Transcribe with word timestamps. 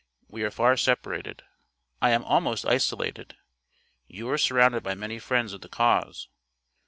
We 0.27 0.41
are 0.41 0.49
far 0.49 0.77
separated. 0.77 1.43
I 2.01 2.09
am 2.09 2.23
almost 2.23 2.65
isolated. 2.65 3.37
You 4.07 4.31
are 4.31 4.37
surrounded 4.39 4.81
by 4.81 4.95
many 4.95 5.19
friends 5.19 5.53
of 5.53 5.61
the 5.61 5.69
cause. 5.69 6.27